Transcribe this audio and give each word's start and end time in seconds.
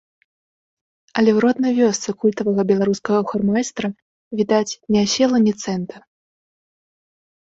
Але 1.21 1.29
ў 1.33 1.39
роднай 1.45 1.73
вёсцы 1.81 2.15
культавага 2.23 2.61
беларускага 2.71 3.21
хормайстра, 3.31 3.87
відаць, 4.39 4.73
не 4.95 4.99
асела 5.09 5.37
ні 5.45 5.53
цэнта. 5.65 5.95